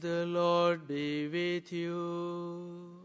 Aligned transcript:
The 0.00 0.24
Lord 0.24 0.88
be 0.88 1.28
with 1.28 1.70
you. 1.70 2.98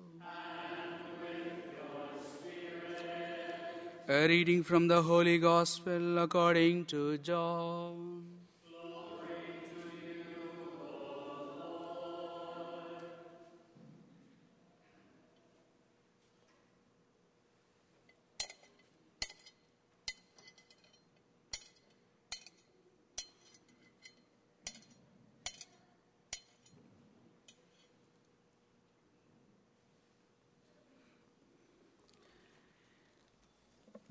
A 4.07 4.25
reading 4.25 4.63
from 4.63 4.87
the 4.87 5.01
Holy 5.01 5.37
Gospel 5.37 6.17
according 6.17 6.85
to 6.85 7.17
John. 7.17 8.36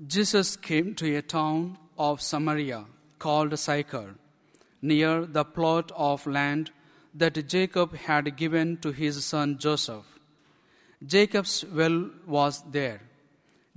Jesus 0.07 0.57
came 0.57 0.95
to 0.95 1.17
a 1.17 1.23
town 1.23 1.79
of 1.99 2.21
Samaria 2.21 2.85
called 3.19 3.59
Sychar, 3.59 4.15
near 4.83 5.25
the 5.25 5.45
plot 5.45 5.91
of 5.97 6.27
land 6.27 6.71
that 7.15 7.49
Jacob 7.49 7.97
had 7.97 8.37
given 8.37 8.77
to 8.79 8.93
his 8.93 9.25
son 9.25 9.57
Joseph. 9.59 10.05
Jacob's 11.05 11.65
well 11.65 12.11
was 12.27 12.63
there. 12.71 13.01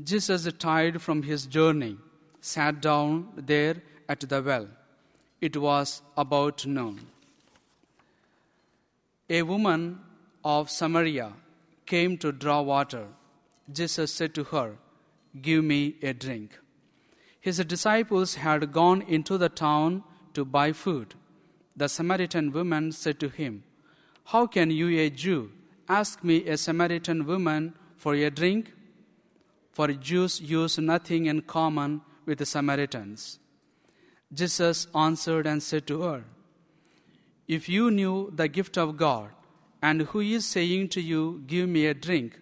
Jesus, 0.03 0.47
tired 0.59 1.01
from 1.01 1.23
his 1.23 1.45
journey, 1.45 1.97
sat 2.41 2.81
down 2.81 3.29
there 3.35 3.81
at 4.07 4.19
the 4.19 4.41
well. 4.41 4.67
It 5.41 5.57
was 5.57 6.01
about 6.17 6.65
noon. 6.65 7.07
A 9.29 9.41
woman 9.43 9.99
of 10.43 10.69
Samaria 10.69 11.33
came 11.85 12.17
to 12.17 12.31
draw 12.31 12.61
water. 12.61 13.07
Jesus 13.71 14.13
said 14.13 14.33
to 14.35 14.43
her, 14.45 14.75
Give 15.41 15.63
me 15.63 15.95
a 16.01 16.13
drink. 16.13 16.57
His 17.39 17.57
disciples 17.65 18.35
had 18.35 18.71
gone 18.71 19.01
into 19.03 19.37
the 19.37 19.49
town 19.49 20.03
to 20.33 20.43
buy 20.43 20.73
food. 20.73 21.15
The 21.75 21.87
Samaritan 21.87 22.51
woman 22.51 22.91
said 22.91 23.19
to 23.21 23.29
him, 23.29 23.63
How 24.25 24.47
can 24.47 24.71
you, 24.71 24.87
a 24.99 25.09
Jew, 25.09 25.51
ask 25.87 26.23
me, 26.23 26.45
a 26.47 26.57
Samaritan 26.57 27.25
woman, 27.25 27.75
for 27.95 28.13
a 28.13 28.29
drink? 28.29 28.73
For 29.71 29.87
Jews 29.93 30.41
use 30.41 30.77
nothing 30.77 31.27
in 31.27 31.41
common 31.43 32.01
with 32.25 32.39
the 32.39 32.45
Samaritans. 32.45 33.39
Jesus 34.33 34.87
answered 34.93 35.47
and 35.47 35.63
said 35.63 35.87
to 35.87 36.01
her, 36.01 36.23
If 37.47 37.69
you 37.69 37.89
knew 37.89 38.31
the 38.35 38.47
gift 38.47 38.77
of 38.77 38.97
God, 38.97 39.29
and 39.81 40.01
who 40.01 40.19
is 40.19 40.45
saying 40.45 40.89
to 40.89 41.01
you, 41.01 41.43
Give 41.47 41.69
me 41.69 41.85
a 41.85 41.93
drink, 41.93 42.39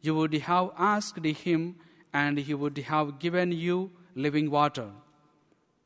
you 0.00 0.14
would 0.14 0.32
have 0.32 0.70
asked 0.78 1.24
him 1.24 1.76
and 2.12 2.38
he 2.38 2.54
would 2.54 2.78
have 2.78 3.18
given 3.18 3.52
you 3.52 3.90
living 4.14 4.50
water. 4.50 4.90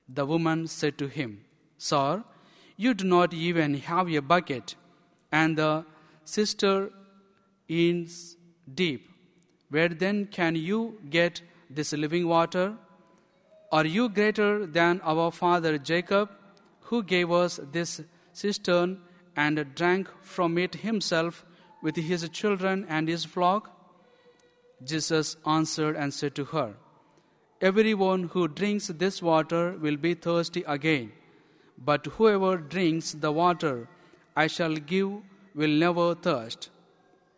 The 0.08 0.26
woman 0.26 0.66
said 0.66 0.98
to 0.98 1.06
him, 1.08 1.44
Sir, 1.78 2.24
you 2.76 2.94
do 2.94 3.04
not 3.04 3.32
even 3.34 3.74
have 3.74 4.08
a 4.08 4.20
bucket, 4.20 4.74
and 5.30 5.56
the 5.56 5.84
sister 6.24 6.90
is 7.68 8.36
deep. 8.74 9.08
Where 9.70 9.88
then 9.88 10.26
can 10.26 10.54
you 10.54 10.98
get 11.08 11.42
this 11.70 11.92
living 11.92 12.28
water? 12.28 12.74
Are 13.70 13.86
you 13.86 14.08
greater 14.08 14.66
than 14.66 15.00
our 15.02 15.30
father 15.30 15.78
Jacob, 15.78 16.30
who 16.80 17.02
gave 17.02 17.30
us 17.30 17.58
this 17.72 18.02
cistern 18.32 19.00
and 19.34 19.74
drank 19.74 20.08
from 20.22 20.58
it 20.58 20.74
himself 20.76 21.44
with 21.82 21.96
his 21.96 22.28
children 22.28 22.84
and 22.88 23.08
his 23.08 23.24
flock? 23.24 23.71
Jesus 24.84 25.36
answered 25.46 25.96
and 25.96 26.12
said 26.12 26.34
to 26.34 26.44
her, 26.46 26.74
Everyone 27.60 28.24
who 28.24 28.48
drinks 28.48 28.88
this 28.88 29.22
water 29.22 29.76
will 29.78 29.96
be 29.96 30.14
thirsty 30.14 30.64
again, 30.66 31.12
but 31.78 32.06
whoever 32.06 32.56
drinks 32.56 33.12
the 33.12 33.30
water 33.30 33.88
I 34.36 34.46
shall 34.46 34.74
give 34.74 35.10
will 35.54 35.70
never 35.70 36.14
thirst. 36.14 36.70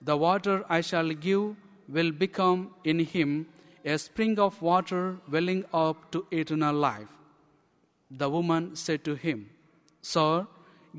The 0.00 0.16
water 0.16 0.64
I 0.68 0.80
shall 0.80 1.10
give 1.10 1.56
will 1.88 2.12
become 2.12 2.70
in 2.84 3.00
him 3.00 3.46
a 3.84 3.98
spring 3.98 4.38
of 4.38 4.62
water 4.62 5.18
welling 5.30 5.64
up 5.74 6.10
to 6.12 6.26
eternal 6.30 6.74
life. 6.74 7.08
The 8.10 8.30
woman 8.30 8.76
said 8.76 9.04
to 9.04 9.14
him, 9.14 9.50
Sir, 10.00 10.46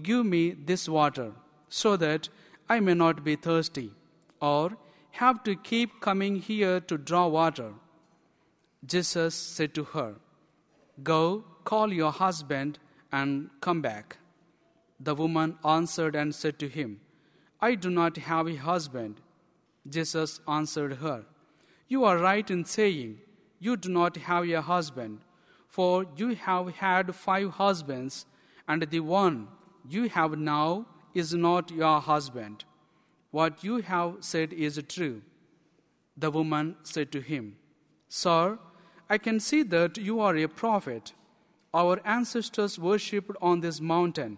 give 0.03 0.25
me 0.25 0.51
this 0.51 0.87
water, 0.87 1.31
so 1.69 1.95
that 1.97 2.29
I 2.69 2.79
may 2.79 2.93
not 2.93 3.23
be 3.23 3.35
thirsty, 3.35 3.91
or 4.39 4.77
have 5.19 5.43
to 5.43 5.55
keep 5.55 6.01
coming 6.01 6.35
here 6.35 6.79
to 6.81 6.97
draw 6.97 7.27
water. 7.27 7.73
Jesus 8.85 9.33
said 9.33 9.73
to 9.75 9.83
her, 9.85 10.15
Go, 11.03 11.45
call 11.63 11.93
your 11.93 12.11
husband 12.11 12.79
and 13.11 13.49
come 13.61 13.81
back. 13.81 14.17
The 14.99 15.15
woman 15.15 15.57
answered 15.63 16.15
and 16.15 16.35
said 16.35 16.59
to 16.59 16.67
him, 16.67 16.99
I 17.61 17.75
do 17.75 17.89
not 17.89 18.17
have 18.17 18.47
a 18.47 18.55
husband. 18.55 19.21
Jesus 19.87 20.41
answered 20.47 20.97
her, 20.97 21.25
You 21.87 22.03
are 22.03 22.17
right 22.17 22.49
in 22.49 22.65
saying, 22.65 23.19
You 23.59 23.77
do 23.77 23.89
not 23.89 24.17
have 24.17 24.49
a 24.49 24.61
husband, 24.61 25.19
for 25.69 26.05
you 26.17 26.35
have 26.35 26.75
had 26.75 27.15
five 27.15 27.51
husbands, 27.51 28.25
and 28.67 28.83
the 28.83 28.99
one 28.99 29.47
you 29.87 30.09
have 30.09 30.37
now 30.37 30.85
is 31.13 31.33
not 31.33 31.71
your 31.71 32.01
husband. 32.01 32.65
What 33.35 33.65
you 33.65 33.79
have 33.81 34.19
said 34.21 34.53
is 34.53 34.81
true. 34.87 35.21
The 36.15 36.31
woman 36.31 36.77
said 36.83 37.11
to 37.11 37.19
him, 37.19 37.57
Sir, 38.07 38.57
I 39.09 39.17
can 39.17 39.41
see 39.41 39.61
that 39.63 39.97
you 39.97 40.21
are 40.21 40.37
a 40.37 40.47
prophet. 40.47 41.11
Our 41.73 41.99
ancestors 42.05 42.79
worshipped 42.79 43.35
on 43.41 43.59
this 43.59 43.81
mountain, 43.81 44.37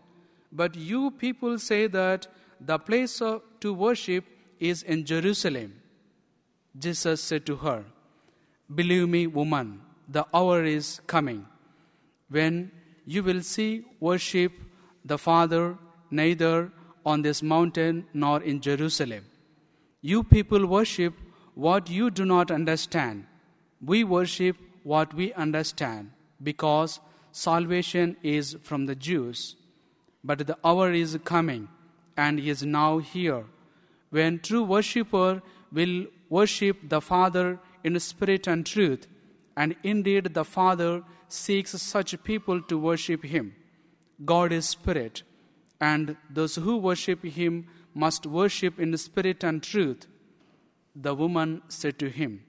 but 0.52 0.76
you 0.76 1.12
people 1.12 1.60
say 1.60 1.86
that 1.86 2.26
the 2.60 2.80
place 2.80 3.22
to 3.66 3.72
worship 3.72 4.26
is 4.60 4.82
in 4.82 5.06
Jerusalem. 5.06 5.76
Jesus 6.76 7.22
said 7.22 7.46
to 7.46 7.58
her, 7.58 7.84
Believe 8.74 9.08
me, 9.10 9.28
woman, 9.28 9.82
the 10.10 10.26
hour 10.34 10.64
is 10.64 11.02
coming 11.06 11.46
when 12.30 12.72
you 13.06 13.22
will 13.22 13.44
see 13.44 13.86
worship 14.00 14.54
the 15.06 15.20
Father 15.20 15.78
neither 16.10 16.72
on 17.14 17.22
this 17.28 17.42
mountain 17.56 18.06
nor 18.14 18.38
in 18.52 18.62
Jerusalem. 18.68 19.26
You 20.02 20.24
people 20.36 20.66
worship 20.76 21.14
what 21.68 21.90
you 21.90 22.10
do 22.20 22.26
not 22.26 22.52
understand. 22.52 23.26
We 23.92 24.04
worship 24.04 24.58
what 24.84 25.14
we 25.14 25.34
understand 25.34 26.12
because 26.42 27.00
salvation 27.32 28.16
is 28.22 28.56
from 28.64 28.86
the 28.86 28.96
Jews. 28.96 29.56
But 30.24 30.46
the 30.48 30.58
hour 30.64 30.92
is 30.92 31.18
coming 31.24 31.68
and 32.16 32.40
is 32.40 32.64
now 32.64 32.98
here 32.98 33.46
when 34.10 34.40
true 34.40 34.64
worshipper 34.64 35.42
will 35.72 36.06
worship 36.30 36.78
the 36.90 37.02
Father 37.02 37.60
in 37.84 38.00
spirit 38.00 38.48
and 38.48 38.66
truth. 38.66 39.08
And 39.56 39.76
indeed, 39.84 40.34
the 40.34 40.46
Father 40.46 41.04
seeks 41.28 41.72
such 41.82 42.22
people 42.24 42.62
to 42.64 42.78
worship 42.78 43.24
Him. 43.24 43.56
God 44.24 44.52
is 44.52 44.68
spirit, 44.68 45.24
and 45.80 46.16
those 46.30 46.56
who 46.56 46.78
worship 46.78 47.24
him 47.24 47.68
must 47.94 48.26
worship 48.26 48.80
in 48.80 48.96
spirit 48.98 49.44
and 49.44 49.62
truth. 49.62 50.08
The 50.96 51.14
woman 51.14 51.62
said 51.68 52.00
to 52.00 52.10
him, 52.10 52.44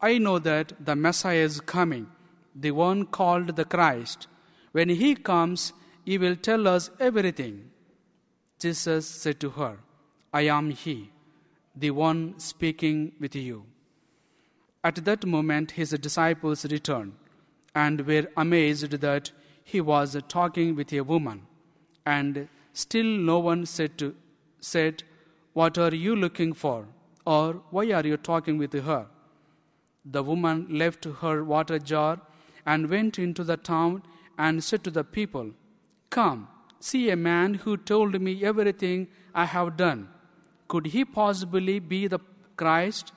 I 0.00 0.18
know 0.18 0.38
that 0.38 0.72
the 0.84 0.96
Messiah 0.96 1.38
is 1.38 1.60
coming, 1.60 2.06
the 2.54 2.70
one 2.70 3.06
called 3.06 3.56
the 3.56 3.64
Christ. 3.64 4.26
When 4.72 4.88
he 4.88 5.14
comes, 5.14 5.72
he 6.04 6.18
will 6.18 6.36
tell 6.36 6.68
us 6.68 6.90
everything. 7.00 7.70
Jesus 8.58 9.06
said 9.06 9.40
to 9.40 9.50
her, 9.50 9.78
I 10.32 10.42
am 10.42 10.70
he, 10.70 11.10
the 11.74 11.90
one 11.90 12.38
speaking 12.38 13.12
with 13.20 13.34
you. 13.34 13.64
At 14.82 15.04
that 15.04 15.24
moment, 15.24 15.72
his 15.72 15.90
disciples 15.90 16.64
returned 16.66 17.14
and 17.74 18.02
were 18.02 18.28
amazed 18.36 18.90
that 18.90 19.32
he 19.62 19.80
was 19.80 20.16
talking 20.28 20.74
with 20.76 20.92
a 20.92 21.00
woman 21.00 21.46
and 22.06 22.48
still 22.72 23.04
no 23.04 23.38
one 23.38 23.66
said, 23.66 23.96
to, 23.98 24.14
said, 24.60 25.02
What 25.52 25.78
are 25.78 25.94
you 25.94 26.14
looking 26.16 26.52
for? 26.52 26.86
or 27.26 27.62
Why 27.70 27.90
are 27.92 28.06
you 28.06 28.16
talking 28.16 28.58
with 28.58 28.72
her? 28.72 29.06
The 30.04 30.22
woman 30.22 30.66
left 30.70 31.04
her 31.04 31.42
water 31.42 31.78
jar 31.78 32.20
and 32.66 32.90
went 32.90 33.18
into 33.18 33.44
the 33.44 33.56
town 33.56 34.02
and 34.36 34.62
said 34.62 34.84
to 34.84 34.90
the 34.90 35.04
people, 35.04 35.50
Come, 36.10 36.48
see 36.80 37.10
a 37.10 37.16
man 37.16 37.54
who 37.54 37.76
told 37.76 38.20
me 38.20 38.44
everything 38.44 39.08
I 39.34 39.46
have 39.46 39.76
done. 39.76 40.08
Could 40.68 40.86
he 40.86 41.04
possibly 41.04 41.78
be 41.78 42.06
the 42.06 42.18
Christ? 42.56 43.12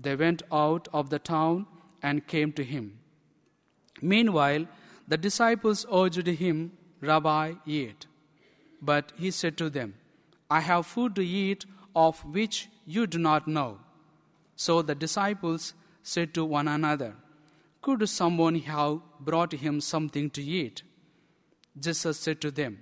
They 0.00 0.16
went 0.16 0.42
out 0.52 0.88
of 0.92 1.10
the 1.10 1.18
town 1.18 1.66
and 2.02 2.26
came 2.26 2.52
to 2.52 2.64
him. 2.64 2.98
Meanwhile, 4.00 4.66
the 5.06 5.16
disciples 5.16 5.84
urged 5.92 6.26
him, 6.26 6.72
Rabbi, 7.00 7.54
eat. 7.66 8.06
But 8.80 9.12
he 9.16 9.30
said 9.30 9.56
to 9.58 9.70
them, 9.70 9.94
I 10.50 10.60
have 10.60 10.86
food 10.86 11.14
to 11.16 11.24
eat 11.24 11.66
of 11.94 12.24
which 12.24 12.68
you 12.86 13.06
do 13.06 13.18
not 13.18 13.46
know. 13.46 13.78
So 14.56 14.82
the 14.82 14.94
disciples 14.94 15.74
said 16.02 16.34
to 16.34 16.44
one 16.44 16.68
another, 16.68 17.14
Could 17.82 18.08
someone 18.08 18.56
have 18.60 19.00
brought 19.20 19.52
him 19.52 19.80
something 19.80 20.30
to 20.30 20.42
eat? 20.42 20.82
Jesus 21.78 22.18
said 22.18 22.40
to 22.40 22.50
them, 22.50 22.78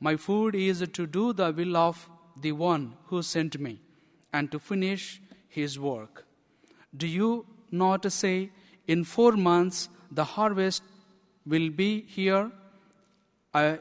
My 0.00 0.16
food 0.16 0.54
is 0.54 0.86
to 0.92 1.06
do 1.06 1.32
the 1.32 1.52
will 1.52 1.76
of 1.76 2.08
the 2.40 2.52
one 2.52 2.94
who 3.06 3.22
sent 3.22 3.58
me 3.58 3.80
and 4.32 4.50
to 4.52 4.58
finish 4.58 5.20
his 5.48 5.78
work. 5.78 6.26
Do 6.96 7.06
you 7.06 7.46
not 7.70 8.10
say, 8.12 8.50
In 8.86 9.04
four 9.04 9.32
months 9.32 9.88
the 10.10 10.24
harvest 10.24 10.82
will 11.46 11.70
be 11.70 12.02
here? 12.02 12.50
I, 13.56 13.78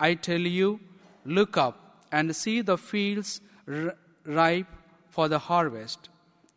I 0.00 0.14
tell 0.14 0.40
you, 0.40 0.80
look 1.24 1.56
up 1.56 1.76
and 2.10 2.34
see 2.34 2.60
the 2.60 2.76
fields 2.76 3.40
r- 3.68 3.94
ripe 4.24 4.66
for 5.10 5.28
the 5.28 5.38
harvest. 5.38 6.08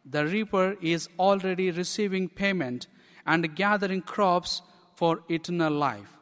The 0.04 0.26
reaper 0.26 0.76
is 0.82 1.08
already 1.20 1.70
receiving 1.70 2.28
payment 2.28 2.88
and 3.26 3.56
gathering 3.56 4.02
crops 4.02 4.62
for 4.96 5.20
eternal 5.30 5.74
life, 5.74 6.14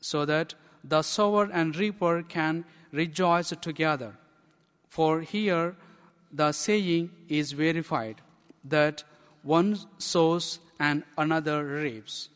so 0.00 0.24
that 0.24 0.54
the 0.84 1.02
sower 1.02 1.48
and 1.52 1.76
reaper 1.76 2.22
can 2.22 2.64
rejoice 2.92 3.52
together. 3.60 4.12
For 4.88 5.20
here 5.22 5.74
the 6.32 6.52
saying 6.52 7.10
is 7.28 7.52
verified 7.52 8.20
that 8.64 9.04
one 9.42 9.78
sows 9.98 10.60
and 10.78 11.02
another 11.18 11.64
reaps. 11.64 12.28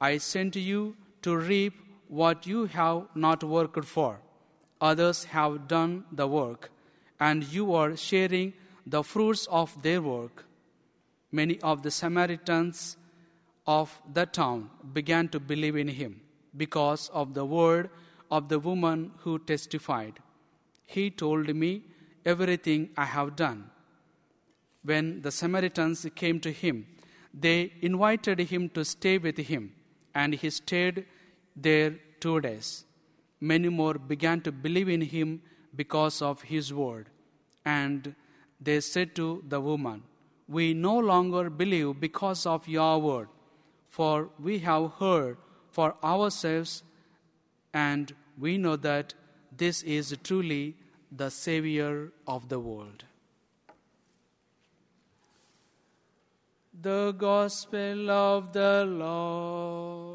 I 0.00 0.18
sent 0.18 0.54
you 0.56 0.96
to 1.22 1.36
reap 1.36 1.74
what 2.08 2.46
you 2.46 2.66
have 2.66 3.06
not 3.14 3.44
worked 3.44 3.84
for. 3.84 4.20
Others 4.80 5.24
have 5.24 5.68
done 5.68 6.04
the 6.12 6.26
work, 6.26 6.70
and 7.20 7.44
you 7.44 7.74
are 7.74 7.96
sharing 7.96 8.52
the 8.86 9.02
fruits 9.02 9.46
of 9.50 9.80
their 9.82 10.00
work. 10.00 10.44
Many 11.30 11.60
of 11.60 11.82
the 11.82 11.90
Samaritans 11.90 12.96
of 13.66 14.00
the 14.12 14.24
town 14.24 14.70
began 14.92 15.28
to 15.28 15.40
believe 15.40 15.76
in 15.76 15.88
him 15.88 16.20
because 16.56 17.10
of 17.10 17.34
the 17.34 17.44
word 17.44 17.90
of 18.30 18.48
the 18.48 18.58
woman 18.58 19.12
who 19.18 19.38
testified. 19.38 20.18
He 20.86 21.10
told 21.10 21.54
me 21.54 21.82
everything 22.24 22.90
I 22.96 23.04
have 23.04 23.36
done. 23.36 23.70
When 24.82 25.20
the 25.22 25.30
Samaritans 25.30 26.06
came 26.14 26.40
to 26.40 26.52
him, 26.52 26.86
they 27.34 27.72
invited 27.82 28.40
him 28.40 28.70
to 28.70 28.84
stay 28.84 29.18
with 29.18 29.36
him, 29.36 29.74
and 30.14 30.34
he 30.34 30.48
stayed 30.48 31.04
there 31.62 31.96
two 32.20 32.40
days. 32.40 32.84
Many 33.40 33.68
more 33.68 33.94
began 33.94 34.40
to 34.42 34.52
believe 34.52 34.88
in 34.88 35.00
him 35.00 35.42
because 35.74 36.20
of 36.22 36.42
his 36.42 36.72
word. 36.72 37.08
And 37.64 38.14
they 38.60 38.80
said 38.80 39.14
to 39.16 39.44
the 39.46 39.60
woman, 39.60 40.02
We 40.48 40.74
no 40.74 40.98
longer 40.98 41.50
believe 41.50 42.00
because 42.00 42.46
of 42.46 42.66
your 42.66 43.00
word, 43.00 43.28
for 43.86 44.30
we 44.38 44.58
have 44.60 44.92
heard 44.98 45.36
for 45.70 45.94
ourselves, 46.02 46.82
and 47.72 48.12
we 48.38 48.58
know 48.58 48.76
that 48.76 49.14
this 49.56 49.82
is 49.82 50.16
truly 50.22 50.76
the 51.10 51.30
Savior 51.30 52.12
of 52.26 52.48
the 52.48 52.58
world. 52.58 53.04
The 56.80 57.12
Gospel 57.12 58.10
of 58.10 58.52
the 58.52 58.84
Lord. 58.86 60.07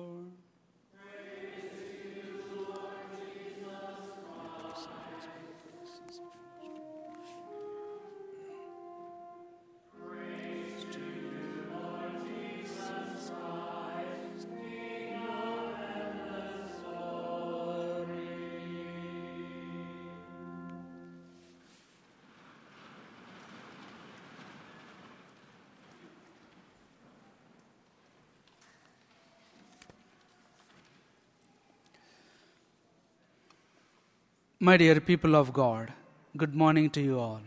My 34.67 34.77
dear 34.77 35.01
people 35.01 35.35
of 35.35 35.51
God, 35.51 35.91
good 36.37 36.55
morning 36.55 36.89
to 36.91 37.01
you 37.01 37.19
all. 37.19 37.41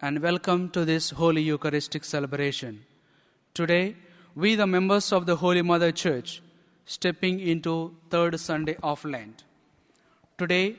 And 0.00 0.20
welcome 0.20 0.70
to 0.70 0.86
this 0.86 1.10
Holy 1.10 1.42
Eucharistic 1.42 2.04
celebration. 2.04 2.86
Today, 3.52 3.94
we, 4.34 4.54
the 4.54 4.66
members 4.66 5.12
of 5.12 5.26
the 5.26 5.36
Holy 5.36 5.60
Mother 5.60 5.92
Church, 5.92 6.42
stepping 6.86 7.38
into 7.38 7.94
third 8.08 8.40
Sunday 8.40 8.76
of 8.82 9.04
Lent. 9.04 9.44
Today, 10.38 10.76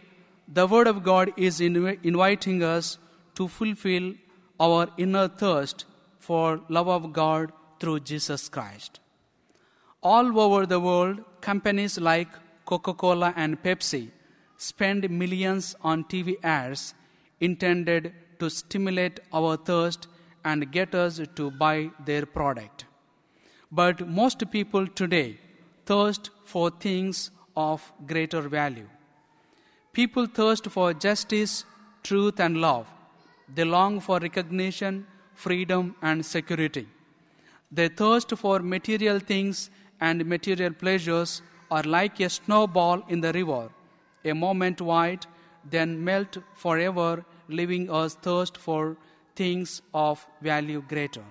the 0.48 0.66
Word 0.66 0.88
of 0.88 1.04
God 1.04 1.32
is 1.38 1.60
inv- 1.60 2.00
inviting 2.04 2.64
us 2.64 2.98
to 3.36 3.48
fulfill 3.48 4.16
our 4.60 4.88
inner 4.98 5.28
thirst 5.28 5.86
for 6.18 6.62
love 6.68 6.88
of 6.88 7.14
God 7.14 7.52
through 7.80 8.00
Jesus 8.00 8.50
Christ. 8.50 9.02
All 10.02 10.40
over 10.40 10.66
the 10.66 10.80
world, 10.80 11.24
companies 11.42 12.00
like 12.00 12.30
Coca 12.66 12.96
Cola 12.96 13.36
and 13.38 13.62
Pepsi 13.62 14.10
spend 14.70 15.10
millions 15.22 15.76
on 15.92 16.04
TV 16.12 16.36
ads 16.44 16.94
intended 17.48 18.14
to 18.40 18.50
stimulate 18.50 19.20
our 19.40 19.54
thirst 19.70 20.08
and 20.46 20.72
get 20.72 20.96
us 21.04 21.22
to 21.38 21.52
buy 21.64 21.78
their 22.08 22.26
product. 22.26 22.86
But 23.80 24.08
most 24.08 24.50
people 24.56 24.88
today 24.88 25.38
thirst 25.86 26.30
for 26.46 26.70
things 26.70 27.32
of 27.56 27.92
greater 28.12 28.42
value. 28.42 28.88
People 29.92 30.26
thirst 30.26 30.66
for 30.76 30.94
justice, 30.94 31.66
truth, 32.04 32.40
and 32.40 32.62
love. 32.62 32.88
They 33.54 33.66
long 33.66 34.00
for 34.00 34.20
recognition, 34.20 35.06
freedom, 35.36 35.96
and 36.02 36.26
security. 36.26 36.88
They 37.72 37.88
thirst 37.90 38.32
for 38.44 38.60
material 38.60 39.20
things 39.20 39.70
and 40.00 40.26
material 40.26 40.74
pleasures 40.74 41.42
are 41.70 41.84
like 41.84 42.20
a 42.20 42.30
snowball 42.30 43.04
in 43.08 43.22
the 43.22 43.34
river, 43.34 43.70
a 44.26 44.34
moment 44.34 44.82
white, 44.82 45.26
then 45.70 46.04
melt 46.04 46.38
forever, 46.56 47.26
leaving 47.48 47.90
us 47.90 48.16
thirst 48.16 48.58
for 48.58 48.98
things 49.36 49.82
of 49.94 50.26
value 50.42 50.84
greater. 50.88 51.24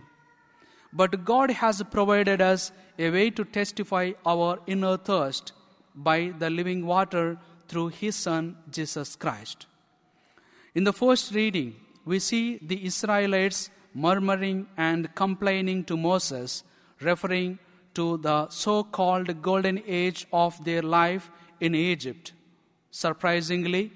But 0.92 1.24
God 1.24 1.50
has 1.50 1.82
provided 1.90 2.40
us 2.40 2.70
a 2.98 3.10
way 3.10 3.30
to 3.30 3.44
testify 3.44 4.12
our 4.26 4.58
inner 4.66 4.96
thirst 4.96 5.52
by 5.94 6.32
the 6.38 6.50
living 6.50 6.86
water 6.86 7.38
through 7.68 7.88
His 7.88 8.16
Son, 8.16 8.56
Jesus 8.70 9.16
Christ. 9.16 9.66
In 10.74 10.84
the 10.84 10.92
first 10.92 11.34
reading, 11.34 11.74
we 12.04 12.18
see 12.18 12.58
the 12.60 12.84
Israelites 12.84 13.70
murmuring 13.94 14.66
and 14.76 15.14
complaining 15.14 15.84
to 15.84 15.96
Moses, 15.96 16.64
referring 17.00 17.58
to 17.94 18.18
the 18.18 18.48
so 18.48 18.82
called 18.82 19.42
golden 19.42 19.82
age 19.86 20.26
of 20.32 20.62
their 20.64 20.82
life 20.82 21.30
in 21.60 21.74
Egypt. 21.74 22.32
Surprisingly, 23.00 23.90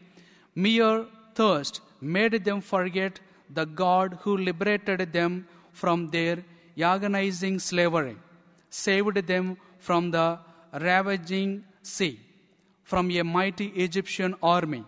mere 0.55 1.07
thirst 1.35 1.81
made 2.00 2.45
them 2.47 2.61
forget 2.61 3.21
the 3.59 3.67
God 3.67 4.19
who 4.23 4.37
liberated 4.37 5.12
them 5.12 5.47
from 5.73 6.09
their 6.09 6.38
agonizing 6.93 7.59
slavery, 7.59 8.17
saved 8.71 9.19
them 9.26 9.59
from 9.79 10.11
the 10.11 10.38
ravaging 10.87 11.65
sea, 11.83 12.19
from 12.83 13.11
a 13.11 13.23
mighty 13.23 13.69
Egyptian 13.87 14.35
army, 14.43 14.85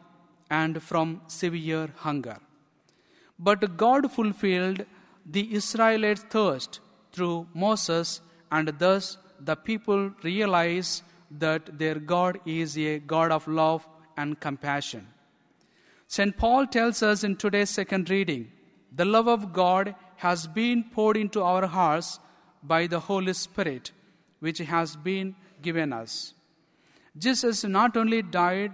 and 0.51 0.83
from 0.83 1.21
severe 1.27 1.89
hunger. 1.97 2.39
But 3.39 3.77
God 3.77 4.11
fulfilled 4.11 4.87
the 5.25 5.45
Israelites' 5.55 6.25
thirst 6.35 6.81
through 7.13 7.47
Moses, 7.53 8.21
and 8.51 8.69
thus 8.79 9.19
the 9.39 9.55
people 9.55 10.11
realize 10.23 11.03
that 11.31 11.79
their 11.79 11.97
God 11.97 12.41
is 12.47 12.77
a 12.79 12.99
God 13.01 13.31
of 13.31 13.47
love 13.47 13.87
and 14.23 14.39
compassion. 14.47 15.07
St. 16.17 16.37
Paul 16.37 16.67
tells 16.67 17.03
us 17.03 17.25
in 17.29 17.37
today's 17.37 17.71
second 17.81 18.11
reading 18.11 18.51
the 19.01 19.05
love 19.05 19.29
of 19.29 19.53
God 19.53 19.95
has 20.27 20.47
been 20.47 20.83
poured 20.95 21.17
into 21.17 21.43
our 21.43 21.67
hearts 21.67 22.19
by 22.63 22.87
the 22.87 23.01
Holy 23.09 23.35
Spirit, 23.41 23.93
which 24.41 24.59
has 24.59 24.97
been 24.97 25.35
given 25.67 25.93
us. 25.93 26.35
Jesus 27.27 27.65
not 27.65 27.97
only 27.97 28.23
died 28.23 28.73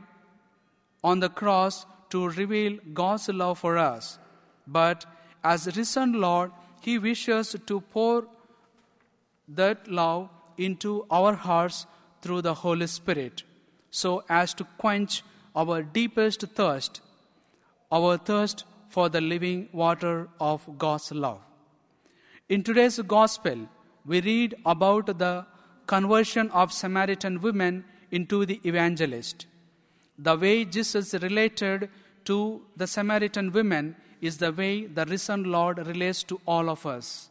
on 1.02 1.20
the 1.20 1.28
cross 1.28 1.84
to 2.10 2.28
reveal 2.28 2.78
God's 3.00 3.28
love 3.28 3.58
for 3.58 3.76
us, 3.76 4.18
but 4.66 5.04
as 5.42 5.66
risen 5.76 6.14
Lord, 6.26 6.52
He 6.80 6.98
wishes 6.98 7.56
to 7.66 7.80
pour 7.80 8.24
that 9.48 9.88
love 9.88 10.30
into 10.56 11.06
our 11.10 11.34
hearts 11.34 11.86
through 12.22 12.42
the 12.42 12.54
Holy 12.54 12.86
Spirit, 12.86 13.42
so 13.90 14.22
as 14.28 14.54
to 14.54 14.64
quench 14.78 15.22
our 15.54 15.82
deepest 15.82 16.42
thirst, 16.54 17.00
our 17.92 18.16
thirst 18.16 18.64
for 18.88 19.08
the 19.08 19.20
living 19.20 19.68
water 19.72 20.28
of 20.40 20.62
God's 20.78 21.12
love. 21.12 21.40
In 22.48 22.62
today's 22.62 22.98
gospel, 23.00 23.68
we 24.04 24.20
read 24.20 24.54
about 24.66 25.18
the 25.18 25.46
conversion 25.86 26.50
of 26.50 26.72
Samaritan 26.72 27.40
women 27.40 27.84
into 28.10 28.44
the 28.46 28.60
evangelist. 28.64 29.46
The 30.18 30.36
way 30.36 30.64
Jesus 30.64 31.14
related 31.14 31.88
to 32.24 32.62
the 32.76 32.86
Samaritan 32.86 33.52
women 33.52 33.96
is 34.20 34.38
the 34.38 34.52
way 34.52 34.86
the 34.86 35.04
risen 35.06 35.44
Lord 35.44 35.78
relates 35.86 36.22
to 36.24 36.40
all 36.46 36.70
of 36.70 36.86
us. 36.86 37.30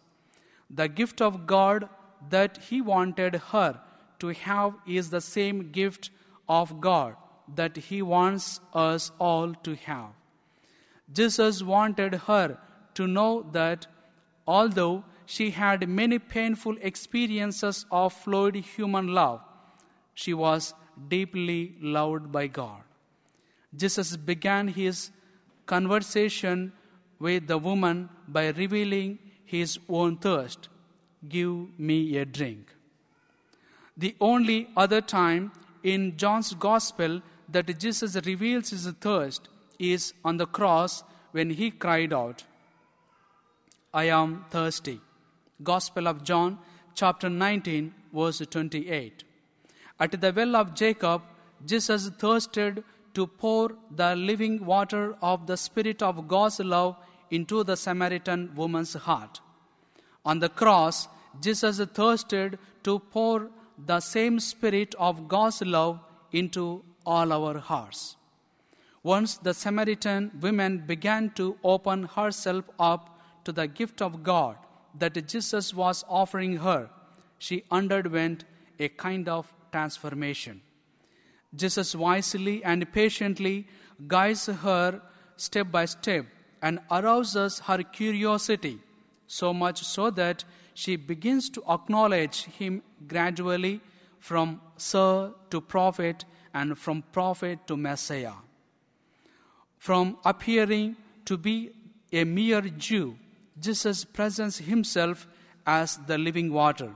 The 0.69 0.87
gift 0.87 1.21
of 1.21 1.45
God 1.45 1.89
that 2.29 2.57
He 2.69 2.81
wanted 2.81 3.35
her 3.51 3.79
to 4.19 4.27
have 4.29 4.73
is 4.85 5.09
the 5.09 5.21
same 5.21 5.71
gift 5.71 6.09
of 6.47 6.79
God 6.79 7.15
that 7.55 7.77
He 7.77 8.01
wants 8.01 8.59
us 8.73 9.11
all 9.19 9.53
to 9.63 9.75
have. 9.75 10.11
Jesus 11.11 11.61
wanted 11.61 12.15
her 12.27 12.57
to 12.95 13.07
know 13.07 13.45
that 13.51 13.87
although 14.47 15.03
she 15.25 15.51
had 15.51 15.87
many 15.87 16.19
painful 16.19 16.75
experiences 16.81 17.85
of 17.91 18.13
flawed 18.13 18.55
human 18.55 19.07
love, 19.07 19.41
she 20.13 20.33
was 20.33 20.73
deeply 21.07 21.75
loved 21.81 22.31
by 22.31 22.47
God. 22.47 22.81
Jesus 23.75 24.15
began 24.15 24.67
his 24.67 25.11
conversation 25.65 26.71
with 27.19 27.47
the 27.47 27.57
woman 27.57 28.09
by 28.27 28.49
revealing 28.49 29.17
his 29.45 29.79
own 29.89 30.17
thirst 30.17 30.69
Give 31.27 31.79
me 31.79 32.17
a 32.17 32.25
drink. 32.25 32.75
The 33.95 34.15
only 34.19 34.67
other 34.75 34.99
time 34.99 35.53
in 35.81 36.17
John's 36.17 36.53
Gospel 36.53 37.21
that 37.53 37.79
Jesus 37.79 38.15
reveals 38.25 38.71
his 38.71 38.87
thirst 38.99 39.47
is 39.79 40.13
on 40.23 40.37
the 40.37 40.45
cross 40.45 41.03
when 41.31 41.49
he 41.49 41.71
cried 41.71 42.13
out, 42.13 42.43
I 43.93 44.05
am 44.05 44.45
thirsty. 44.49 44.99
Gospel 45.61 46.07
of 46.07 46.23
John, 46.23 46.57
chapter 46.95 47.29
19, 47.29 47.93
verse 48.13 48.41
28. 48.49 49.23
At 49.99 50.19
the 50.19 50.33
well 50.35 50.55
of 50.55 50.73
Jacob, 50.73 51.21
Jesus 51.65 52.09
thirsted 52.09 52.83
to 53.13 53.27
pour 53.27 53.71
the 53.95 54.15
living 54.15 54.65
water 54.65 55.15
of 55.21 55.45
the 55.47 55.55
Spirit 55.55 56.01
of 56.01 56.27
God's 56.27 56.59
love 56.59 56.95
into 57.29 57.63
the 57.63 57.77
Samaritan 57.77 58.51
woman's 58.55 58.93
heart. 58.93 59.39
On 60.25 60.39
the 60.39 60.49
cross, 60.49 61.07
Jesus 61.41 61.79
thirsted 61.79 62.57
to 62.83 62.99
pour 62.99 63.49
the 63.85 63.99
same 63.99 64.39
Spirit 64.39 64.95
of 64.95 65.27
God's 65.27 65.61
love 65.61 65.99
into 66.31 66.83
all 67.05 67.31
our 67.33 67.59
hearts. 67.59 68.15
Once 69.03 69.35
the 69.37 69.53
Samaritan 69.53 70.31
woman 70.39 70.83
began 70.85 71.29
to 71.31 71.57
open 71.63 72.03
herself 72.03 72.63
up 72.79 73.19
to 73.43 73.51
the 73.51 73.67
gift 73.67 74.01
of 74.01 74.23
God 74.23 74.55
that 74.97 75.27
Jesus 75.27 75.73
was 75.73 76.05
offering 76.07 76.57
her, 76.57 76.89
she 77.37 77.63
underwent 77.69 78.45
a 78.79 78.87
kind 78.87 79.27
of 79.27 79.53
transformation. 79.71 80.61
Jesus 81.55 81.95
wisely 81.95 82.63
and 82.63 82.91
patiently 82.93 83.67
guides 84.07 84.45
her 84.45 85.01
step 85.35 85.69
by 85.71 85.85
step 85.85 86.25
and 86.61 86.79
arouses 86.89 87.59
her 87.59 87.83
curiosity, 87.83 88.79
so 89.27 89.53
much 89.53 89.83
so 89.83 90.09
that 90.09 90.45
she 90.73 90.95
begins 90.95 91.49
to 91.49 91.63
acknowledge 91.67 92.45
him 92.45 92.81
gradually 93.07 93.81
from 94.19 94.61
Sir 94.77 95.33
to 95.49 95.59
Prophet 95.59 96.23
and 96.53 96.77
from 96.77 97.03
Prophet 97.11 97.59
to 97.67 97.75
Messiah. 97.75 98.33
From 99.77 100.17
appearing 100.23 100.95
to 101.25 101.37
be 101.37 101.71
a 102.11 102.23
mere 102.23 102.61
Jew, 102.61 103.17
Jesus 103.59 104.05
presents 104.05 104.57
himself 104.59 105.27
as 105.65 105.97
the 106.07 106.17
living 106.17 106.51
water. 106.51 106.91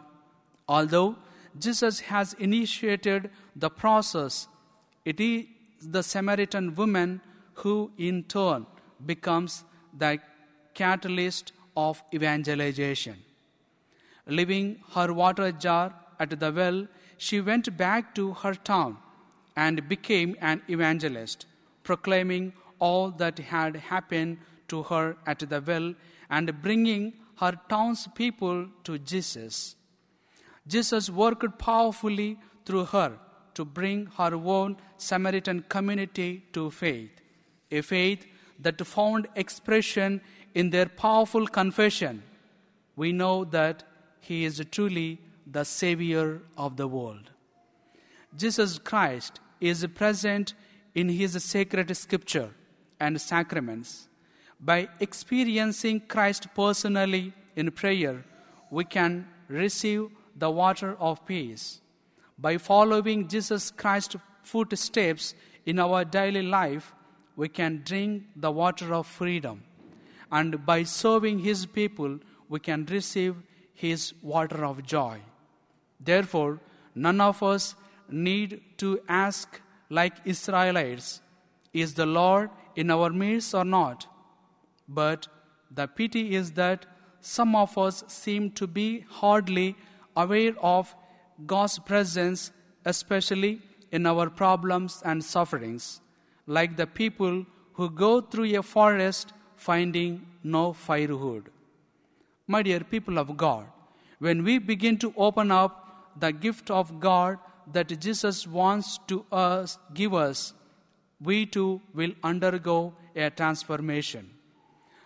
Although 0.68 1.16
Jesus 1.60 2.00
has 2.02 2.34
initiated 2.34 3.30
the 3.56 3.70
process, 3.70 4.48
it 5.06 5.20
is 5.20 5.46
the 5.82 6.04
Samaritan 6.04 6.76
woman 6.76 7.22
who 7.54 7.92
in 7.98 8.24
turn 8.24 8.66
becomes 9.06 9.64
the 9.98 10.20
catalyst 10.74 11.52
of 11.76 12.04
evangelization. 12.14 13.16
Leaving 14.28 14.82
her 14.92 15.14
water 15.14 15.52
jar 15.52 15.94
at 16.20 16.40
the 16.40 16.52
well, 16.52 16.88
she 17.18 17.42
went 17.42 17.76
back 17.78 18.14
to 18.16 18.34
her 18.34 18.54
town 18.54 18.98
and 19.58 19.90
became 19.90 20.36
an 20.40 20.62
evangelist, 20.70 21.48
proclaiming 21.84 22.54
all 22.80 23.10
that 23.10 23.40
had 23.40 23.76
happened 23.76 24.38
to 24.68 24.84
her 24.84 25.18
at 25.26 25.40
the 25.40 25.62
well 25.70 25.94
and 26.30 26.62
bringing 26.62 27.14
her 27.38 27.54
townspeople 27.68 28.68
to 28.84 29.00
Jesus. 29.00 29.76
Jesus 30.68 31.10
worked 31.10 31.58
powerfully 31.58 32.38
through 32.66 32.86
her 32.86 33.14
to 33.56 33.66
bring 33.66 34.06
her 34.18 34.36
own 34.36 34.78
Samaritan 34.98 35.64
community 35.70 36.44
to 36.54 36.70
faith, 36.70 37.10
a 37.72 37.82
faith 37.82 38.26
that 38.60 38.86
found 38.86 39.28
expression 39.36 40.22
in 40.54 40.70
their 40.70 40.86
powerful 40.86 41.48
confession. 41.48 42.22
We 42.96 43.12
know 43.12 43.46
that 43.46 43.84
He 44.20 44.46
is 44.46 44.62
truly 44.72 45.20
the 45.46 45.64
Savior 45.64 46.42
of 46.58 46.78
the 46.78 46.88
world. 46.88 47.32
Jesus 48.36 48.78
Christ 48.78 49.40
is 49.60 49.86
present 49.96 50.54
in 50.96 51.10
His 51.10 51.44
sacred 51.44 51.96
scripture 51.96 52.50
and 53.00 53.20
sacraments. 53.20 54.08
By 54.60 54.90
experiencing 55.00 56.02
Christ 56.08 56.48
personally 56.56 57.34
in 57.56 57.72
prayer, 57.72 58.24
we 58.72 58.84
can 58.86 59.28
receive 59.48 60.10
the 60.36 60.50
water 60.50 60.96
of 61.00 61.26
peace. 61.26 61.82
By 62.38 62.58
following 62.58 63.28
Jesus 63.28 63.72
Christ's 63.72 64.18
footsteps 64.44 65.34
in 65.66 65.80
our 65.80 66.06
daily 66.06 66.44
life, 66.44 66.94
we 67.36 67.50
can 67.50 67.82
drink 67.86 68.24
the 68.36 68.52
water 68.52 68.94
of 68.94 69.08
freedom. 69.08 69.64
And 70.32 70.66
by 70.66 70.84
serving 70.84 71.40
His 71.40 71.66
people, 71.66 72.20
we 72.50 72.60
can 72.60 72.86
receive 72.86 73.36
His 73.74 74.14
water 74.22 74.66
of 74.66 74.84
joy. 74.84 75.20
Therefore, 76.00 76.60
none 76.96 77.22
of 77.22 77.42
us 77.44 77.76
need 78.10 78.62
to 78.78 79.00
ask 79.08 79.62
like 79.90 80.14
Israelites, 80.26 81.22
Is 81.74 81.94
the 81.94 82.06
Lord 82.06 82.50
in 82.76 82.92
our 82.92 83.10
midst 83.10 83.54
or 83.54 83.66
not? 83.66 84.08
But 84.88 85.28
the 85.70 85.88
pity 85.88 86.36
is 86.36 86.52
that 86.54 86.86
some 87.22 87.56
of 87.56 87.78
us 87.78 88.04
seem 88.08 88.52
to 88.52 88.68
be 88.68 89.06
hardly 89.10 89.76
aware 90.16 90.54
of 90.62 90.96
God's 91.46 91.80
presence, 91.80 92.52
especially 92.86 93.62
in 93.92 94.06
our 94.06 94.30
problems 94.30 95.02
and 95.06 95.24
sufferings, 95.24 96.02
like 96.46 96.78
the 96.78 96.88
people 96.88 97.46
who 97.74 97.90
go 97.90 98.22
through 98.22 98.58
a 98.58 98.64
forest 98.64 99.34
finding 99.56 100.26
no 100.44 100.74
firewood. 100.74 101.50
My 102.48 102.64
dear 102.64 102.80
people 102.80 103.20
of 103.20 103.36
God, 103.36 103.66
when 104.20 104.44
we 104.44 104.58
begin 104.58 104.98
to 105.00 105.14
open 105.18 105.52
up 105.52 106.14
the 106.20 106.32
gift 106.32 106.72
of 106.72 107.00
God 107.00 107.38
that 107.74 108.00
Jesus 108.00 108.48
wants 108.48 109.00
to 109.08 109.26
us, 109.32 109.78
give 109.94 110.14
us, 110.14 110.54
we 111.22 111.46
too 111.46 111.82
will 111.94 112.12
undergo 112.24 112.96
a 113.16 113.30
transformation. 113.30 114.30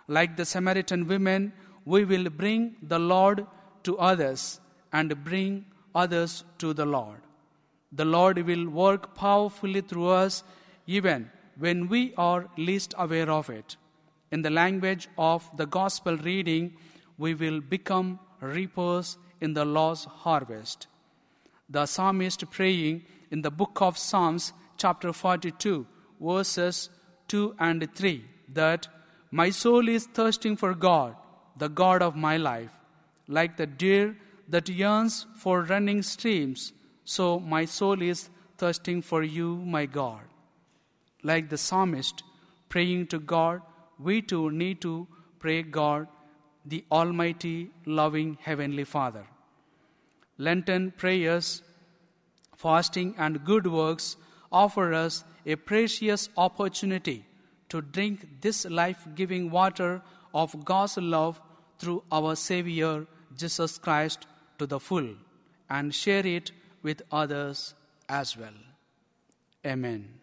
Like 0.08 0.36
the 0.36 0.46
Samaritan 0.46 1.08
women, 1.08 1.54
we 1.86 2.04
will 2.06 2.30
bring 2.30 2.76
the 2.82 3.00
Lord 3.00 3.46
to 3.84 3.98
others 3.98 4.60
and 4.94 5.24
bring 5.24 5.66
others 5.96 6.44
to 6.60 6.74
the 6.74 6.86
Lord. 6.86 7.22
The 7.92 8.06
Lord 8.06 8.38
will 8.46 8.70
work 8.70 9.16
powerfully 9.16 9.82
through 9.82 10.10
us 10.10 10.44
even 10.86 11.30
when 11.58 11.88
we 11.88 12.14
are 12.18 12.50
least 12.58 12.94
aware 12.98 13.30
of 13.30 13.50
it. 13.50 13.78
In 14.32 14.42
the 14.42 14.50
language 14.50 15.10
of 15.18 15.50
the 15.58 15.66
gospel 15.66 16.18
reading, 16.18 16.78
we 17.18 17.34
will 17.34 17.60
become 17.60 18.20
reapers 18.40 19.18
in 19.42 19.54
the 19.54 19.66
Lord's 19.66 20.06
harvest. 20.06 20.88
The 21.72 21.86
psalmist 21.86 22.44
praying 22.52 23.04
in 23.32 23.44
the 23.44 23.50
book 23.50 23.82
of 23.82 23.98
Psalms, 23.98 24.52
chapter 24.76 25.14
42, 25.14 25.88
verses 26.20 26.90
2 27.30 27.56
and 27.60 27.88
3, 27.96 28.26
that 28.50 28.90
my 29.32 29.52
soul 29.52 29.88
is 29.88 30.06
thirsting 30.06 30.58
for 30.58 30.74
God, 30.74 31.16
the 31.56 31.70
God 31.70 32.02
of 32.02 32.18
my 32.18 32.36
life. 32.36 32.72
Like 33.30 33.56
the 33.56 33.68
deer 33.68 34.18
that 34.50 34.68
yearns 34.68 35.26
for 35.38 35.62
running 35.62 36.02
streams, 36.02 36.74
so 37.06 37.40
my 37.40 37.64
soul 37.64 38.02
is 38.02 38.30
thirsting 38.58 39.02
for 39.02 39.24
you, 39.24 39.56
my 39.56 39.86
God. 39.86 40.24
Like 41.24 41.50
the 41.50 41.58
psalmist 41.58 42.24
praying 42.68 43.08
to 43.08 43.20
God, 43.20 43.62
we 43.98 44.22
too 44.22 44.52
need 44.52 44.82
to 44.82 45.08
pray 45.40 45.64
God, 45.64 46.10
the 46.66 46.84
Almighty, 46.92 47.72
loving 47.86 48.38
Heavenly 48.42 48.84
Father. 48.84 49.26
Lenten 50.38 50.92
prayers, 50.92 51.62
fasting, 52.56 53.16
and 53.18 53.44
good 53.44 53.68
works 53.68 54.16
offer 54.52 54.94
us 54.94 55.24
a 55.46 55.56
precious 55.56 56.30
opportunity 56.38 57.26
to 57.70 57.82
drink 57.82 58.28
this 58.42 58.66
life 58.66 59.08
giving 59.16 59.50
water 59.50 60.02
of 60.34 60.66
God's 60.66 60.98
love 60.98 61.40
through 61.80 62.04
our 62.12 62.36
Savior 62.36 63.08
Jesus 63.38 63.78
Christ 63.78 64.28
to 64.60 64.66
the 64.66 64.80
full 64.80 65.10
and 65.70 65.96
share 65.96 66.26
it 66.26 66.52
with 66.84 67.02
others 67.12 67.74
as 68.10 68.38
well. 68.38 68.60
Amen. 69.66 70.21